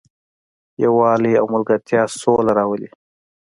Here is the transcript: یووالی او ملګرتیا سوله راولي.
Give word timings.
یووالی 0.83 1.33
او 1.41 1.45
ملګرتیا 1.53 2.01
سوله 2.21 2.51
راولي. 2.59 2.89